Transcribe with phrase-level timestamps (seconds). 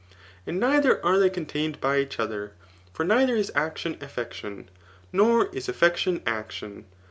[0.47, 4.67] And neither are they contained by each other y for neither is action effection;
[5.13, 6.85] nor is effection action.